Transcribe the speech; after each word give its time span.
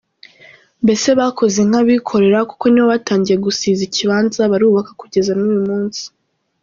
Mbese 0.83 1.07
bakoze 1.19 1.59
nk’abikorera 1.69 2.39
kuko 2.49 2.65
nibo 2.67 2.87
batangiye 2.93 3.37
gusiza 3.45 3.81
ikibanza 3.87 4.51
barubaka 4.51 4.91
kugeza 5.01 5.31
n’uyu 5.35 5.61
munsi”. 5.69 6.03